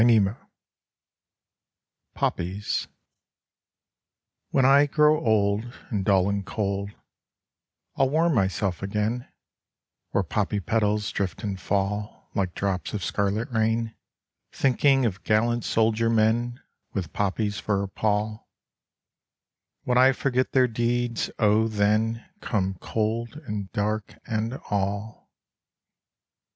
[0.01, 0.35] 52
[2.15, 2.87] POPPIES
[4.49, 6.89] When I grow old And dull and cold,
[7.95, 9.27] I'll warm myself again,
[10.09, 13.93] Where poppy petals drift and fall Like drops of scarlet rain,
[14.51, 16.59] Thinking of gallant soldier men
[16.93, 18.49] With poppies for a pall:
[19.83, 25.29] When I forget their deeds, oh, then Come Cold, and Dark, and all